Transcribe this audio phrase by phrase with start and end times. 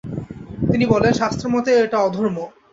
[0.71, 2.37] তিনি বলেন শাস্ত্রমতে ওটা অধর্ম।